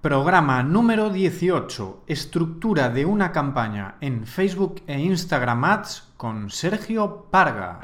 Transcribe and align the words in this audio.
Programa 0.00 0.62
número 0.62 1.10
18. 1.10 2.04
Estructura 2.06 2.88
de 2.88 3.04
una 3.04 3.32
campaña 3.32 3.96
en 4.00 4.28
Facebook 4.28 4.80
e 4.86 4.96
Instagram 4.96 5.64
Ads 5.64 6.12
con 6.16 6.50
Sergio 6.50 7.26
Parga. 7.32 7.80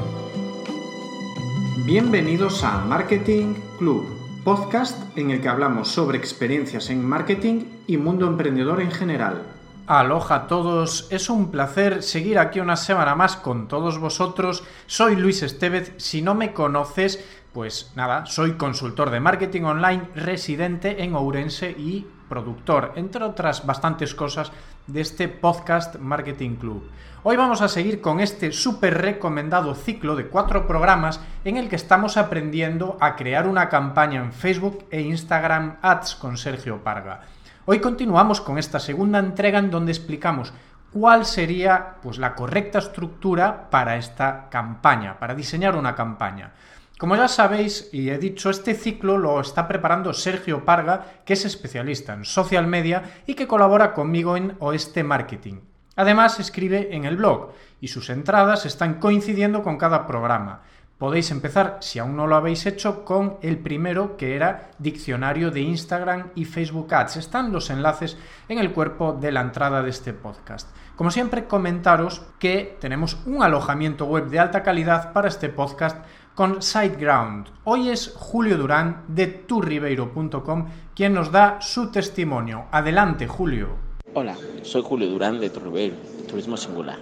Bienvenidos 1.85 2.63
a 2.63 2.79
Marketing 2.79 3.55
Club, 3.79 4.07
podcast 4.45 4.97
en 5.19 5.33
el 5.33 5.41
que 5.41 5.49
hablamos 5.49 5.89
sobre 5.89 6.17
experiencias 6.17 6.89
en 6.89 7.05
marketing 7.05 7.65
y 7.89 7.97
mundo 7.97 8.29
emprendedor 8.29 8.81
en 8.81 8.93
general. 8.93 9.43
Aloha 9.89 10.35
a 10.35 10.47
todos, 10.47 11.09
es 11.11 11.29
un 11.29 11.51
placer 11.51 12.03
seguir 12.03 12.39
aquí 12.39 12.59
una 12.61 12.77
semana 12.77 13.17
más 13.17 13.37
con 13.37 13.69
todos 13.69 13.99
vosotros. 13.99 14.63
Soy 14.87 15.15
Luis 15.17 15.43
Estevez, 15.43 15.93
si 15.99 16.23
no 16.23 16.35
me 16.35 16.55
conoces, 16.55 17.23
pues 17.55 17.93
nada, 17.95 18.27
soy 18.27 18.55
consultor 18.55 19.11
de 19.11 19.21
marketing 19.21 19.63
online 19.63 20.09
residente 20.17 21.05
en 21.05 21.15
Ourense 21.15 21.71
y 21.71 22.05
productor, 22.29 22.93
entre 22.97 23.23
otras 23.23 23.65
bastantes 23.65 24.13
cosas, 24.17 24.51
de 24.89 25.01
este 25.01 25.29
podcast 25.29 25.97
Marketing 25.97 26.57
Club. 26.57 26.91
Hoy 27.23 27.37
vamos 27.37 27.63
a 27.63 27.69
seguir 27.69 28.01
con 28.01 28.19
este 28.19 28.51
súper 28.51 29.01
recomendado 29.01 29.77
ciclo 29.77 30.17
de 30.17 30.27
cuatro 30.27 30.67
programas 30.67 31.21
en 31.45 31.57
el 31.57 31.69
que 31.69 31.77
estamos 31.77 32.17
aprendiendo 32.17 32.99
a 33.01 33.15
crear 33.15 33.47
una 33.47 33.69
campaña 33.69 34.21
en 34.21 34.33
Facebook 34.33 34.87
e 34.91 35.01
Instagram 35.03 35.77
Ads 35.81 36.17
con 36.17 36.37
Sergio 36.37 36.83
Parga. 36.83 37.21
Hoy 37.67 37.79
continuamos 37.79 38.41
con 38.41 38.59
esta 38.59 38.81
segunda 38.81 39.21
entrega 39.21 39.61
en 39.61 39.71
donde 39.71 39.93
explicamos 39.93 40.53
cuál 40.93 41.25
sería 41.25 41.97
pues, 42.03 42.19
la 42.19 42.35
correcta 42.35 42.81
estructura 42.81 43.71
para 43.71 43.97
esta 43.97 44.49
campaña, 44.51 45.19
para 45.21 45.37
diseñar 45.37 45.77
una 45.77 45.95
campaña. 45.95 46.53
Como 46.99 47.17
ya 47.17 47.27
sabéis 47.27 47.89
y 47.93 48.11
he 48.11 48.19
dicho, 48.19 48.51
este 48.51 48.75
ciclo 48.75 49.19
lo 49.19 49.41
está 49.41 49.67
preparando 49.67 50.13
Sergio 50.13 50.65
Parga, 50.65 51.23
que 51.25 51.33
es 51.33 51.45
especialista 51.45 52.13
en 52.13 52.25
social 52.25 52.69
media 52.69 53.03
y 53.27 53.35
que 53.35 53.49
colabora 53.49 53.93
conmigo 53.93 54.37
en 54.37 54.57
Oeste 54.61 55.03
Marketing. 55.03 55.57
Además, 55.97 56.39
escribe 56.39 56.95
en 56.95 57.05
el 57.05 57.17
blog 57.17 57.51
y 57.81 57.89
sus 57.89 58.11
entradas 58.11 58.65
están 58.65 59.01
coincidiendo 59.01 59.63
con 59.65 59.77
cada 59.77 60.07
programa. 60.07 60.63
Podéis 60.99 61.33
empezar, 61.33 61.79
si 61.81 61.99
aún 61.99 62.17
no 62.17 62.29
lo 62.29 62.37
habéis 62.37 62.65
hecho, 62.67 63.05
con 63.05 63.39
el 63.43 63.59
primero 63.59 64.17
que 64.17 64.37
era 64.37 64.71
Diccionario 64.79 65.51
de 65.51 65.61
Instagram 65.61 66.31
y 66.37 66.45
Facebook 66.45 66.95
Ads. 66.95 67.17
Están 67.17 67.53
los 67.53 67.71
enlaces 67.71 68.17
en 68.49 68.59
el 68.59 68.73
cuerpo 68.73 69.13
de 69.13 69.33
la 69.33 69.41
entrada 69.41 69.83
de 69.83 69.91
este 69.91 70.13
podcast. 70.13 70.71
Como 70.95 71.11
siempre, 71.11 71.47
comentaros 71.47 72.23
que 72.39 72.79
tenemos 72.81 73.19
un 73.27 73.43
alojamiento 73.43 74.07
web 74.07 74.29
de 74.29 74.39
alta 74.39 74.63
calidad 74.63 75.13
para 75.13 75.27
este 75.27 75.49
podcast 75.49 75.99
con 76.35 76.63
SiteGround. 76.63 77.47
Hoy 77.63 77.91
es 77.91 78.13
Julio 78.17 78.59
Durán 78.59 79.05
de 79.07 79.29
turribeiro.com 79.29 80.67
quien 80.95 81.15
nos 81.15 81.31
da 81.31 81.61
su 81.61 81.93
testimonio. 81.93 82.65
Adelante, 82.73 83.29
Julio. 83.29 83.69
Hola, 84.15 84.37
soy 84.63 84.83
Julio 84.83 85.09
Durán 85.09 85.39
de 85.41 85.51
Turribeiro, 85.51 85.97
Turismo 86.29 86.57
Singular. 86.57 86.99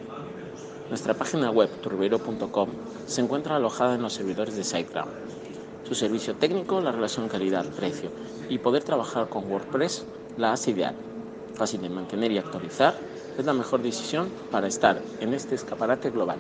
Nuestra 0.88 1.14
página 1.14 1.50
web 1.50 1.70
turribeiro.com 1.80 2.68
se 3.06 3.20
encuentra 3.22 3.56
alojada 3.56 3.94
en 3.94 4.02
los 4.02 4.12
servidores 4.12 4.56
de 4.56 4.64
SiteGround. 4.64 5.12
Su 5.84 5.94
servicio 5.94 6.34
técnico, 6.36 6.80
la 6.80 6.92
relación 6.92 7.28
calidad-precio 7.28 8.10
y 8.48 8.58
poder 8.58 8.84
trabajar 8.84 9.28
con 9.28 9.50
WordPress 9.50 10.06
la 10.36 10.52
hace 10.52 10.72
ideal. 10.72 10.94
Fácil 11.54 11.80
de 11.80 11.88
mantener 11.88 12.32
y 12.32 12.38
actualizar, 12.38 12.94
es 13.38 13.44
la 13.44 13.52
mejor 13.54 13.82
decisión 13.82 14.28
para 14.50 14.66
estar 14.66 15.00
en 15.20 15.32
este 15.32 15.54
escaparate 15.54 16.10
global. 16.10 16.38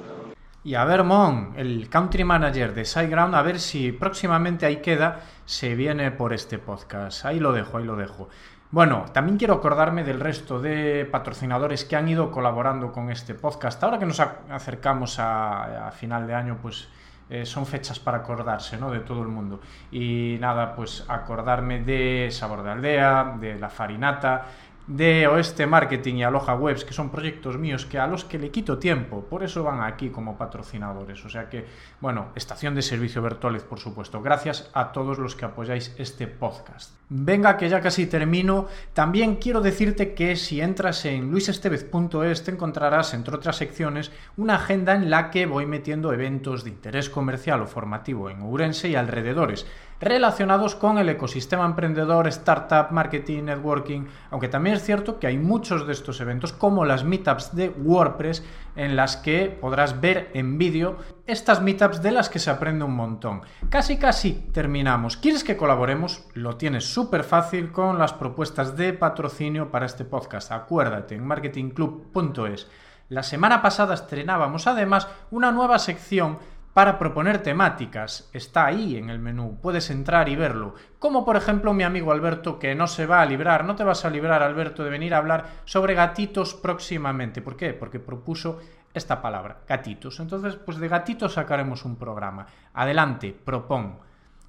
Y 0.64 0.76
a 0.76 0.84
ver, 0.84 1.02
Mon, 1.02 1.54
el 1.56 1.88
country 1.88 2.22
manager 2.22 2.72
de 2.72 2.84
SiteGround, 2.84 3.34
a 3.34 3.42
ver 3.42 3.58
si 3.58 3.90
próximamente 3.90 4.64
ahí 4.64 4.76
queda, 4.76 5.20
se 5.44 5.74
viene 5.74 6.12
por 6.12 6.32
este 6.32 6.58
podcast. 6.58 7.24
Ahí 7.24 7.40
lo 7.40 7.52
dejo, 7.52 7.78
ahí 7.78 7.84
lo 7.84 7.96
dejo. 7.96 8.28
Bueno, 8.70 9.04
también 9.12 9.38
quiero 9.38 9.54
acordarme 9.54 10.04
del 10.04 10.20
resto 10.20 10.60
de 10.60 11.04
patrocinadores 11.10 11.84
que 11.84 11.96
han 11.96 12.08
ido 12.08 12.30
colaborando 12.30 12.92
con 12.92 13.10
este 13.10 13.34
podcast. 13.34 13.82
Ahora 13.82 13.98
que 13.98 14.06
nos 14.06 14.20
acercamos 14.20 15.16
a, 15.18 15.90
final 15.98 16.28
de 16.28 16.34
año, 16.34 16.58
pues 16.62 16.88
eh, 17.28 17.44
son 17.44 17.66
fechas 17.66 17.98
para 17.98 18.18
acordarse, 18.18 18.78
¿no? 18.78 18.90
De 18.90 19.00
todo 19.00 19.20
el 19.20 19.28
mundo. 19.28 19.60
Y 19.90 20.38
nada, 20.40 20.76
pues 20.76 21.04
acordarme 21.08 21.82
de 21.82 22.28
Sabor 22.30 22.62
de 22.62 22.70
Aldea, 22.70 23.36
de 23.38 23.58
La 23.58 23.68
Farinata, 23.68 24.46
de 24.86 25.26
Oeste 25.28 25.66
Marketing 25.66 26.16
y 26.16 26.24
Aloha 26.24 26.54
Webs, 26.54 26.84
que 26.84 26.92
son 26.92 27.10
proyectos 27.10 27.56
míos 27.56 27.86
que 27.86 27.98
a 27.98 28.06
los 28.06 28.24
que 28.24 28.38
le 28.38 28.50
quito 28.50 28.78
tiempo, 28.78 29.24
por 29.24 29.44
eso 29.44 29.62
van 29.62 29.82
aquí 29.82 30.10
como 30.10 30.36
patrocinadores. 30.36 31.24
O 31.24 31.28
sea 31.28 31.48
que, 31.48 31.66
bueno, 32.00 32.28
estación 32.34 32.74
de 32.74 32.82
servicio 32.82 33.22
Bertólez, 33.22 33.62
por 33.62 33.78
supuesto. 33.78 34.20
Gracias 34.20 34.70
a 34.74 34.92
todos 34.92 35.18
los 35.18 35.36
que 35.36 35.44
apoyáis 35.44 35.94
este 35.98 36.26
podcast. 36.26 36.94
Venga, 37.08 37.56
que 37.56 37.68
ya 37.68 37.80
casi 37.80 38.06
termino. 38.06 38.68
También 38.94 39.36
quiero 39.36 39.60
decirte 39.60 40.14
que 40.14 40.34
si 40.36 40.60
entras 40.60 41.04
en 41.04 41.30
luisestevez.es 41.30 42.44
te 42.44 42.50
encontrarás, 42.50 43.14
entre 43.14 43.36
otras 43.36 43.56
secciones, 43.56 44.10
una 44.36 44.56
agenda 44.56 44.94
en 44.94 45.10
la 45.10 45.30
que 45.30 45.46
voy 45.46 45.66
metiendo 45.66 46.12
eventos 46.12 46.64
de 46.64 46.70
interés 46.70 47.10
comercial 47.10 47.60
o 47.60 47.66
formativo 47.66 48.30
en 48.30 48.42
Urense 48.42 48.88
y 48.88 48.94
alrededores 48.94 49.66
relacionados 50.02 50.74
con 50.74 50.98
el 50.98 51.08
ecosistema 51.08 51.64
emprendedor, 51.64 52.26
startup, 52.26 52.90
marketing, 52.90 53.44
networking, 53.44 54.06
aunque 54.30 54.48
también 54.48 54.74
es 54.74 54.82
cierto 54.82 55.20
que 55.20 55.28
hay 55.28 55.38
muchos 55.38 55.86
de 55.86 55.92
estos 55.92 56.20
eventos, 56.20 56.52
como 56.52 56.84
las 56.84 57.04
meetups 57.04 57.54
de 57.54 57.68
WordPress, 57.68 58.44
en 58.74 58.96
las 58.96 59.16
que 59.16 59.56
podrás 59.60 60.00
ver 60.00 60.30
en 60.34 60.58
vídeo 60.58 60.96
estas 61.26 61.62
meetups 61.62 62.02
de 62.02 62.10
las 62.10 62.28
que 62.28 62.40
se 62.40 62.50
aprende 62.50 62.84
un 62.84 62.96
montón. 62.96 63.42
Casi 63.70 63.96
casi 63.96 64.32
terminamos. 64.52 65.16
¿Quieres 65.16 65.44
que 65.44 65.56
colaboremos? 65.56 66.26
Lo 66.34 66.56
tienes 66.56 66.84
súper 66.92 67.22
fácil 67.22 67.70
con 67.70 67.98
las 67.98 68.12
propuestas 68.12 68.76
de 68.76 68.92
patrocinio 68.94 69.70
para 69.70 69.86
este 69.86 70.04
podcast. 70.04 70.50
Acuérdate 70.50 71.14
en 71.14 71.24
marketingclub.es. 71.24 72.66
La 73.08 73.22
semana 73.22 73.60
pasada 73.60 73.94
estrenábamos 73.94 74.66
además 74.66 75.06
una 75.30 75.52
nueva 75.52 75.78
sección 75.78 76.38
para 76.74 76.98
proponer 76.98 77.42
temáticas. 77.42 78.30
Está 78.32 78.66
ahí 78.66 78.96
en 78.96 79.10
el 79.10 79.18
menú, 79.18 79.58
puedes 79.60 79.90
entrar 79.90 80.28
y 80.28 80.36
verlo. 80.36 80.74
Como 80.98 81.24
por 81.24 81.36
ejemplo 81.36 81.74
mi 81.74 81.84
amigo 81.84 82.12
Alberto, 82.12 82.58
que 82.58 82.74
no 82.74 82.86
se 82.86 83.06
va 83.06 83.20
a 83.20 83.26
librar, 83.26 83.64
no 83.64 83.76
te 83.76 83.84
vas 83.84 84.04
a 84.04 84.10
librar 84.10 84.42
Alberto 84.42 84.84
de 84.84 84.90
venir 84.90 85.14
a 85.14 85.18
hablar 85.18 85.46
sobre 85.64 85.94
gatitos 85.94 86.54
próximamente. 86.54 87.42
¿Por 87.42 87.56
qué? 87.56 87.74
Porque 87.74 88.00
propuso 88.00 88.60
esta 88.94 89.22
palabra, 89.22 89.58
gatitos. 89.66 90.20
Entonces, 90.20 90.56
pues 90.56 90.78
de 90.78 90.88
gatitos 90.88 91.34
sacaremos 91.34 91.84
un 91.84 91.96
programa. 91.96 92.46
Adelante, 92.74 93.36
propón. 93.44 93.98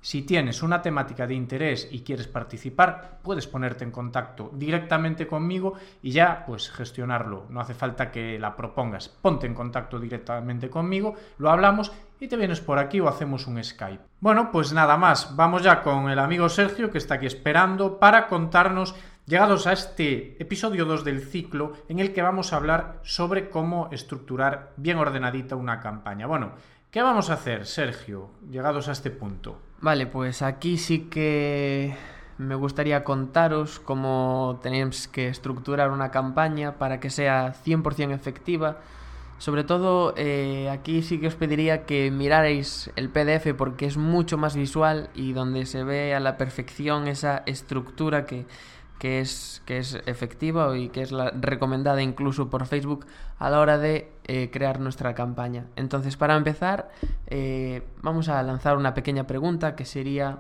Si 0.04 0.24
tienes 0.24 0.62
una 0.62 0.82
temática 0.82 1.26
de 1.26 1.34
interés 1.34 1.88
y 1.90 2.02
quieres 2.02 2.28
participar, 2.28 3.20
puedes 3.24 3.48
ponerte 3.48 3.86
en 3.86 3.92
contacto 3.92 4.52
directamente 4.54 5.26
conmigo 5.26 5.76
y 6.02 6.12
ya 6.12 6.44
pues 6.46 6.70
gestionarlo. 6.70 7.46
No 7.50 7.62
hace 7.62 7.74
falta 7.74 8.12
que 8.12 8.38
la 8.38 8.54
propongas. 8.54 9.08
Ponte 9.08 9.48
en 9.48 9.54
contacto 9.54 9.98
directamente 9.98 10.70
conmigo, 10.70 11.16
lo 11.38 11.50
hablamos 11.50 11.94
y 12.20 12.28
te 12.28 12.36
vienes 12.36 12.60
por 12.60 12.80
aquí 12.80 13.00
o 13.00 13.08
hacemos 13.08 13.48
un 13.48 13.64
Skype. 13.64 14.04
Bueno, 14.20 14.52
pues 14.52 14.74
nada 14.74 14.98
más. 14.98 15.38
Vamos 15.38 15.64
ya 15.64 15.82
con 15.82 16.10
el 16.10 16.20
amigo 16.20 16.50
Sergio 16.50 16.92
que 16.92 16.98
está 16.98 17.14
aquí 17.14 17.26
esperando 17.26 17.98
para 17.98 18.28
contarnos 18.28 18.96
Llegados 19.26 19.68
a 19.68 19.72
este 19.72 20.36
episodio 20.44 20.84
2 20.84 21.06
del 21.06 21.22
ciclo 21.22 21.72
en 21.88 22.00
el 22.00 22.12
que 22.12 22.22
vamos 22.22 22.52
a 22.52 22.58
hablar 22.58 23.00
sobre 23.04 23.50
cómo 23.50 23.88
estructurar 23.94 24.74
bien 24.76 24.98
ordenadita 24.98 25.56
una 25.56 25.80
campaña. 25.80 26.28
Bueno, 26.28 26.52
¿qué 26.94 27.02
vamos 27.02 27.32
a 27.32 27.34
hacer, 27.34 27.66
Sergio, 27.66 28.30
llegados 28.52 28.88
a 28.88 28.92
este 28.92 29.10
punto? 29.10 29.58
Vale, 29.82 30.06
pues 30.06 30.44
aquí 30.44 30.78
sí 30.78 31.10
que 31.10 31.98
me 32.38 32.54
gustaría 32.54 33.04
contaros 33.04 33.80
cómo 33.80 34.60
tenéis 34.62 35.08
que 35.08 35.28
estructurar 35.28 35.90
una 35.90 36.12
campaña 36.12 36.78
para 36.78 37.00
que 37.00 37.10
sea 37.10 37.56
100% 37.66 38.14
efectiva. 38.14 38.78
Sobre 39.40 39.64
todo, 39.64 40.14
eh, 40.18 40.70
aquí 40.70 41.02
sí 41.02 41.20
que 41.20 41.28
os 41.28 41.36
pediría 41.36 41.86
que 41.86 42.12
mirarais 42.12 42.92
el 42.96 43.10
PDF 43.10 43.56
porque 43.58 43.88
es 43.88 43.98
mucho 43.98 44.38
más 44.38 44.56
visual 44.56 45.10
y 45.16 45.34
donde 45.34 45.66
se 45.66 45.84
ve 45.84 46.14
a 46.14 46.20
la 46.20 46.38
perfección 46.38 47.08
esa 47.08 47.42
estructura 47.48 48.28
que, 48.28 48.46
que 49.00 49.20
es, 49.20 49.62
que 49.66 49.78
es 49.78 49.96
efectiva 50.06 50.78
y 50.78 50.90
que 50.90 51.02
es 51.02 51.12
la 51.12 51.32
recomendada 51.32 52.02
incluso 52.02 52.50
por 52.50 52.66
Facebook 52.66 53.06
a 53.40 53.50
la 53.50 53.60
hora 53.60 53.78
de 53.78 54.12
eh, 54.26 54.50
crear 54.52 54.80
nuestra 54.80 55.14
campaña. 55.14 55.66
Entonces, 55.76 56.16
para 56.18 56.36
empezar, 56.36 56.90
eh, 57.28 57.84
vamos 58.02 58.30
a 58.30 58.42
lanzar 58.44 58.78
una 58.78 58.94
pequeña 58.94 59.28
pregunta 59.28 59.76
que 59.76 59.86
sería, 59.86 60.40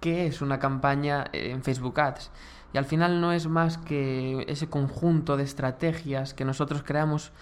¿qué 0.00 0.26
es 0.26 0.42
una 0.42 0.58
campaña 0.58 1.24
en 1.32 1.62
Facebook 1.62 1.98
Ads? 1.98 2.30
Y 2.72 2.78
al 2.78 2.84
final 2.84 3.20
no 3.20 3.32
es 3.32 3.46
más 3.46 3.78
que 3.78 4.44
ese 4.48 4.68
conjunto 4.68 5.36
de 5.36 5.44
estrategias 5.44 6.34
que 6.34 6.44
nosotros 6.44 6.82
creamos 6.84 7.32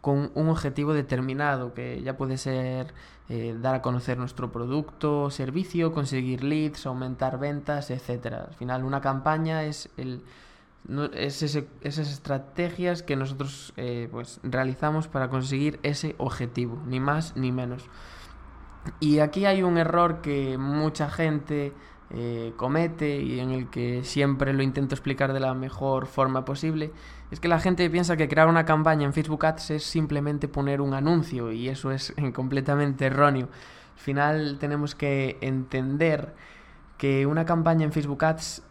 con 0.00 0.30
un 0.34 0.48
objetivo 0.48 0.94
determinado, 0.94 1.74
que 1.74 2.02
ya 2.02 2.16
puede 2.16 2.38
ser 2.38 2.94
eh, 3.28 3.56
dar 3.60 3.74
a 3.74 3.82
conocer 3.82 4.18
nuestro 4.18 4.50
producto 4.50 5.24
o 5.24 5.30
servicio, 5.30 5.92
conseguir 5.92 6.42
leads, 6.42 6.86
aumentar 6.86 7.38
ventas, 7.38 7.90
etcétera. 7.90 8.46
Al 8.48 8.54
final, 8.54 8.84
una 8.84 9.00
campaña 9.00 9.64
es 9.64 9.90
el 9.96 10.22
es 11.12 11.42
esas 11.42 12.10
estrategias 12.10 13.02
que 13.02 13.14
nosotros 13.14 13.74
eh, 13.76 14.08
pues 14.10 14.40
realizamos 14.42 15.08
para 15.08 15.28
conseguir 15.28 15.78
ese 15.82 16.14
objetivo, 16.18 16.82
ni 16.86 17.00
más 17.00 17.36
ni 17.36 17.52
menos. 17.52 17.84
Y 18.98 19.18
aquí 19.18 19.44
hay 19.44 19.62
un 19.62 19.76
error 19.76 20.22
que 20.22 20.56
mucha 20.56 21.10
gente 21.10 21.74
eh, 22.12 22.52
comete 22.56 23.20
y 23.20 23.38
en 23.38 23.50
el 23.50 23.70
que 23.70 24.02
siempre 24.02 24.52
lo 24.52 24.62
intento 24.62 24.94
explicar 24.94 25.32
de 25.32 25.40
la 25.40 25.54
mejor 25.54 26.06
forma 26.06 26.44
posible, 26.44 26.92
es 27.30 27.38
que 27.38 27.48
la 27.48 27.60
gente 27.60 27.88
piensa 27.88 28.16
que 28.16 28.28
crear 28.28 28.48
una 28.48 28.64
campaña 28.64 29.06
en 29.06 29.12
Facebook 29.12 29.46
Ads 29.46 29.70
es 29.70 29.84
simplemente 29.84 30.48
poner 30.48 30.80
un 30.80 30.94
anuncio 30.94 31.52
y 31.52 31.68
eso 31.68 31.92
es 31.92 32.14
completamente 32.34 33.06
erróneo. 33.06 33.48
Al 33.94 34.00
final 34.00 34.58
tenemos 34.58 34.94
que 34.94 35.38
entender 35.40 36.34
que 36.98 37.26
una 37.26 37.44
campaña 37.44 37.84
en 37.84 37.92
Facebook 37.92 38.24
Ads 38.24 38.62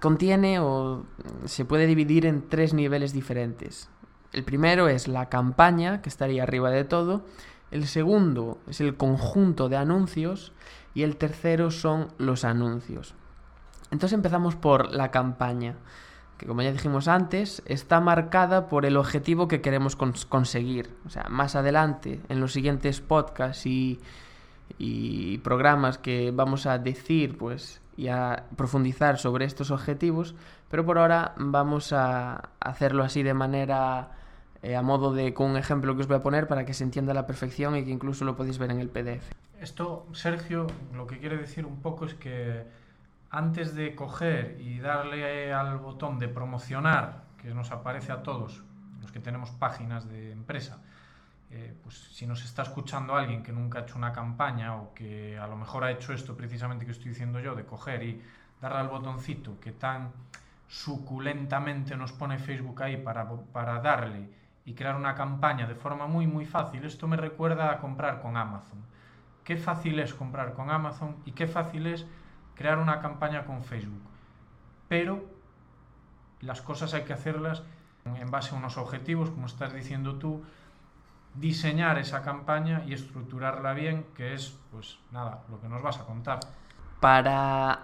contiene 0.00 0.58
o 0.60 1.04
se 1.44 1.64
puede 1.64 1.86
dividir 1.86 2.26
en 2.26 2.48
tres 2.48 2.72
niveles 2.72 3.12
diferentes. 3.12 3.90
El 4.32 4.44
primero 4.44 4.88
es 4.88 5.08
la 5.08 5.28
campaña, 5.28 6.02
que 6.02 6.08
estaría 6.08 6.42
arriba 6.42 6.70
de 6.70 6.84
todo. 6.84 7.24
El 7.70 7.86
segundo 7.86 8.58
es 8.68 8.80
el 8.80 8.96
conjunto 8.96 9.68
de 9.68 9.76
anuncios 9.76 10.52
y 10.94 11.02
el 11.02 11.16
tercero 11.16 11.70
son 11.70 12.08
los 12.18 12.44
anuncios. 12.44 13.14
Entonces 13.90 14.14
empezamos 14.14 14.56
por 14.56 14.92
la 14.92 15.10
campaña, 15.10 15.76
que 16.38 16.46
como 16.46 16.62
ya 16.62 16.72
dijimos 16.72 17.08
antes, 17.08 17.62
está 17.66 18.00
marcada 18.00 18.68
por 18.68 18.84
el 18.84 18.96
objetivo 18.96 19.48
que 19.48 19.60
queremos 19.60 19.96
conseguir. 19.96 20.94
O 21.06 21.10
sea, 21.10 21.26
más 21.28 21.56
adelante, 21.56 22.20
en 22.28 22.40
los 22.40 22.52
siguientes 22.52 23.00
podcasts 23.00 23.66
y, 23.66 24.00
y 24.78 25.38
programas 25.38 25.98
que 25.98 26.30
vamos 26.32 26.66
a 26.66 26.78
decir, 26.78 27.38
pues, 27.38 27.80
y 27.96 28.08
a 28.08 28.44
profundizar 28.56 29.18
sobre 29.18 29.46
estos 29.46 29.70
objetivos, 29.70 30.34
pero 30.70 30.84
por 30.84 30.98
ahora 30.98 31.34
vamos 31.36 31.92
a 31.92 32.50
hacerlo 32.60 33.02
así 33.02 33.22
de 33.22 33.34
manera 33.34 34.10
eh, 34.66 34.74
a 34.74 34.82
modo 34.82 35.14
de 35.14 35.32
con 35.32 35.50
un 35.52 35.56
ejemplo 35.56 35.94
que 35.94 36.00
os 36.00 36.08
voy 36.08 36.16
a 36.16 36.22
poner 36.24 36.48
para 36.48 36.66
que 36.66 36.74
se 36.74 36.82
entienda 36.82 37.12
a 37.12 37.14
la 37.14 37.24
perfección 37.24 37.76
y 37.76 37.84
que 37.84 37.90
incluso 37.90 38.24
lo 38.24 38.34
podéis 38.34 38.58
ver 38.58 38.72
en 38.72 38.80
el 38.80 38.88
PDF. 38.88 39.30
Esto, 39.60 40.08
Sergio, 40.12 40.66
lo 40.92 41.06
que 41.06 41.20
quiere 41.20 41.36
decir 41.36 41.64
un 41.64 41.80
poco 41.80 42.04
es 42.04 42.14
que 42.14 42.66
antes 43.30 43.76
de 43.76 43.94
coger 43.94 44.60
y 44.60 44.80
darle 44.80 45.52
al 45.52 45.78
botón 45.78 46.18
de 46.18 46.26
promocionar, 46.26 47.22
que 47.40 47.54
nos 47.54 47.70
aparece 47.70 48.10
a 48.10 48.24
todos, 48.24 48.64
los 49.00 49.12
que 49.12 49.20
tenemos 49.20 49.50
páginas 49.50 50.08
de 50.08 50.32
empresa, 50.32 50.80
eh, 51.52 51.72
pues 51.84 51.94
si 51.94 52.26
nos 52.26 52.44
está 52.44 52.62
escuchando 52.62 53.14
alguien 53.14 53.44
que 53.44 53.52
nunca 53.52 53.78
ha 53.78 53.82
hecho 53.82 53.96
una 53.96 54.12
campaña 54.12 54.74
o 54.74 54.92
que 54.94 55.38
a 55.38 55.46
lo 55.46 55.56
mejor 55.56 55.84
ha 55.84 55.92
hecho 55.92 56.12
esto 56.12 56.36
precisamente 56.36 56.84
que 56.84 56.90
estoy 56.90 57.10
diciendo 57.10 57.38
yo, 57.38 57.54
de 57.54 57.64
coger 57.64 58.02
y 58.02 58.20
darle 58.60 58.78
al 58.78 58.88
botoncito 58.88 59.60
que 59.60 59.70
tan 59.70 60.10
suculentamente 60.66 61.96
nos 61.96 62.10
pone 62.10 62.40
Facebook 62.40 62.82
ahí 62.82 62.96
para, 62.96 63.28
para 63.52 63.80
darle 63.80 64.44
y 64.66 64.74
crear 64.74 64.96
una 64.96 65.14
campaña 65.14 65.66
de 65.66 65.76
forma 65.76 66.06
muy 66.06 66.26
muy 66.26 66.44
fácil, 66.44 66.84
esto 66.84 67.06
me 67.06 67.16
recuerda 67.16 67.70
a 67.70 67.78
comprar 67.78 68.20
con 68.20 68.36
Amazon. 68.36 68.84
Qué 69.44 69.56
fácil 69.56 70.00
es 70.00 70.12
comprar 70.12 70.52
con 70.54 70.70
Amazon 70.70 71.16
y 71.24 71.32
qué 71.32 71.46
fácil 71.46 71.86
es 71.86 72.04
crear 72.56 72.78
una 72.78 73.00
campaña 73.00 73.44
con 73.44 73.62
Facebook. 73.62 74.02
Pero 74.88 75.24
las 76.40 76.60
cosas 76.60 76.94
hay 76.94 77.04
que 77.04 77.12
hacerlas 77.12 77.62
en 78.04 78.30
base 78.30 78.54
a 78.54 78.58
unos 78.58 78.76
objetivos, 78.76 79.30
como 79.30 79.46
estás 79.46 79.72
diciendo 79.72 80.16
tú, 80.16 80.42
diseñar 81.34 81.98
esa 81.98 82.22
campaña 82.22 82.82
y 82.86 82.92
estructurarla 82.92 83.72
bien, 83.72 84.06
que 84.16 84.34
es, 84.34 84.58
pues 84.72 84.98
nada, 85.12 85.42
lo 85.48 85.60
que 85.60 85.68
nos 85.68 85.82
vas 85.82 85.98
a 85.98 86.04
contar. 86.04 86.40
Para 87.00 87.75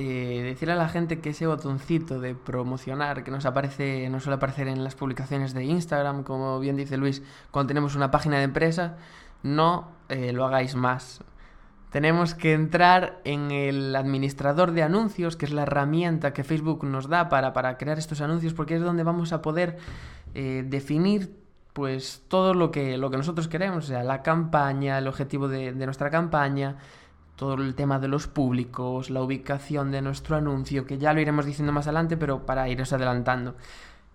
eh, 0.00 0.42
decirle 0.44 0.74
a 0.74 0.76
la 0.76 0.88
gente 0.88 1.18
que 1.18 1.30
ese 1.30 1.48
botoncito 1.48 2.20
de 2.20 2.36
promocionar 2.36 3.24
que 3.24 3.32
nos 3.32 3.46
aparece, 3.46 4.08
no 4.08 4.20
suele 4.20 4.36
aparecer 4.36 4.68
en 4.68 4.84
las 4.84 4.94
publicaciones 4.94 5.54
de 5.54 5.64
Instagram, 5.64 6.22
como 6.22 6.60
bien 6.60 6.76
dice 6.76 6.96
Luis, 6.96 7.20
cuando 7.50 7.66
tenemos 7.66 7.96
una 7.96 8.12
página 8.12 8.36
de 8.36 8.44
empresa, 8.44 8.96
no 9.42 9.88
eh, 10.08 10.32
lo 10.32 10.46
hagáis 10.46 10.76
más. 10.76 11.24
Tenemos 11.90 12.36
que 12.36 12.52
entrar 12.52 13.20
en 13.24 13.50
el 13.50 13.96
administrador 13.96 14.70
de 14.70 14.84
anuncios, 14.84 15.34
que 15.34 15.46
es 15.46 15.52
la 15.52 15.62
herramienta 15.62 16.32
que 16.32 16.44
Facebook 16.44 16.84
nos 16.84 17.08
da 17.08 17.28
para, 17.28 17.52
para 17.52 17.76
crear 17.76 17.98
estos 17.98 18.20
anuncios, 18.20 18.54
porque 18.54 18.76
es 18.76 18.82
donde 18.82 19.02
vamos 19.02 19.32
a 19.32 19.42
poder 19.42 19.78
eh, 20.34 20.62
definir 20.64 21.34
pues 21.72 22.22
todo 22.28 22.54
lo 22.54 22.70
que, 22.70 22.98
lo 22.98 23.10
que 23.10 23.16
nosotros 23.16 23.48
queremos, 23.48 23.86
o 23.86 23.88
sea, 23.88 24.04
la 24.04 24.22
campaña, 24.22 24.98
el 24.98 25.08
objetivo 25.08 25.48
de, 25.48 25.72
de 25.72 25.84
nuestra 25.86 26.08
campaña, 26.08 26.76
todo 27.38 27.54
el 27.54 27.76
tema 27.76 28.00
de 28.00 28.08
los 28.08 28.26
públicos, 28.26 29.10
la 29.10 29.22
ubicación 29.22 29.92
de 29.92 30.02
nuestro 30.02 30.36
anuncio, 30.36 30.84
que 30.84 30.98
ya 30.98 31.12
lo 31.12 31.20
iremos 31.20 31.46
diciendo 31.46 31.72
más 31.72 31.86
adelante, 31.86 32.16
pero 32.16 32.44
para 32.44 32.68
iros 32.68 32.92
adelantando. 32.92 33.54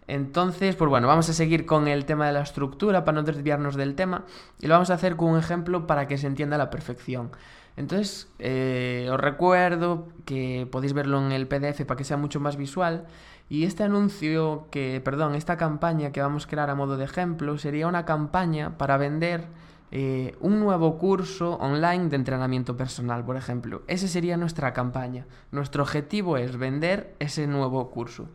Entonces, 0.08 0.76
pues 0.76 0.90
bueno, 0.90 1.08
vamos 1.08 1.30
a 1.30 1.34
seguir 1.34 1.66
con 1.66 1.88
el 1.88 2.04
tema 2.04 2.28
de 2.28 2.34
la 2.34 2.42
estructura 2.42 3.06
para 3.06 3.16
no 3.16 3.24
desviarnos 3.24 3.76
del 3.76 3.96
tema 3.96 4.26
y 4.60 4.68
lo 4.68 4.74
vamos 4.74 4.90
a 4.90 4.96
hacer 4.96 5.16
con 5.16 5.30
un 5.30 5.40
ejemplo 5.40 5.88
para 5.88 6.06
que 6.06 6.18
se 6.18 6.28
entienda 6.28 6.58
a 6.58 6.60
la 6.60 6.70
perfección. 6.70 7.32
Entonces, 7.78 8.28
eh, 8.40 9.08
os 9.10 9.20
recuerdo 9.20 10.10
que 10.26 10.68
podéis 10.70 10.92
verlo 10.92 11.26
en 11.26 11.32
el 11.32 11.48
PDF 11.48 11.86
para 11.86 11.98
que 11.98 12.04
sea 12.04 12.18
mucho 12.18 12.42
más 12.42 12.58
visual. 12.58 13.06
Y 13.50 13.64
este 13.64 13.84
anuncio 13.84 14.68
que, 14.70 15.02
perdón, 15.04 15.36
esta 15.36 15.56
campaña 15.56 16.12
que 16.12 16.22
vamos 16.22 16.46
a 16.46 16.50
crear 16.50 16.70
a 16.70 16.76
modo 16.76 16.98
de 16.98 17.06
ejemplo 17.06 17.58
sería 17.58 17.88
una 17.88 18.04
campaña 18.06 18.78
para 18.78 18.98
vender 18.98 19.48
eh, 19.92 20.36
un 20.40 20.60
nuevo 20.60 20.98
curso 20.98 21.56
online 21.56 22.10
de 22.10 22.16
entrenamiento 22.16 22.76
personal, 22.76 23.24
por 23.24 23.38
ejemplo. 23.38 23.84
Esa 23.88 24.08
sería 24.08 24.38
nuestra 24.38 24.74
campaña. 24.74 25.26
Nuestro 25.52 25.84
objetivo 25.84 26.38
es 26.38 26.58
vender 26.58 27.16
ese 27.20 27.48
nuevo 27.48 27.90
curso. 27.92 28.28